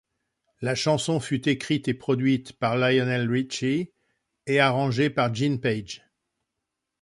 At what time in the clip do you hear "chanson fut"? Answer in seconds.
0.73-1.47